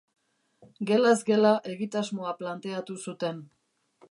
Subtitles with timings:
[0.91, 3.45] Gelaz gela egitasmoa planteatu zuten.